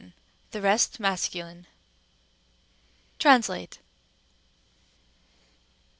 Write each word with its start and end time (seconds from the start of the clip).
the 0.49 0.63
rest 0.63 0.99
masc. 0.99 1.35
TRANSLATE 3.19 3.77
1. 3.77 3.85